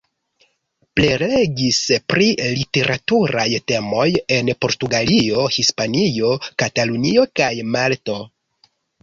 [0.99, 1.81] Prelegis
[2.13, 2.29] pri
[2.61, 4.07] literaturaj temoj
[4.39, 6.33] en Portugalio, Hispanio,
[6.65, 8.19] Katalunio kaj Malto.